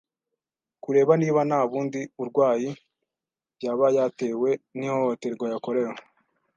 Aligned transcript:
kureba 0.83 1.13
niba 1.21 1.41
nta 1.49 1.61
bundi 1.69 2.01
urwayi 2.21 2.69
yaba 3.65 3.85
yatewe 3.97 4.49
n’ihohoterwa 4.77 5.45
yakorewe 5.53 5.93